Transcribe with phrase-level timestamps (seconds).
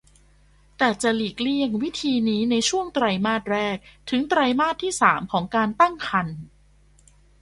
[0.77, 3.77] แต่จะหลีกเลี่ยงวิธีนี้ในช่วงไตรมาสแรก
[4.09, 6.39] ถึงไตรมาสที่สามของการตั้งครรภ์